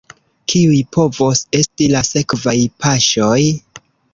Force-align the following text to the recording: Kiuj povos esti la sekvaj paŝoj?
Kiuj 0.53 0.79
povos 0.97 1.43
esti 1.59 1.91
la 1.93 2.03
sekvaj 2.09 2.57
paŝoj? 2.85 3.39